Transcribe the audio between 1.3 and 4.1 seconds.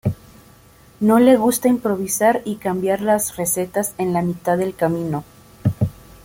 gusta improvisar y cambiar las recetas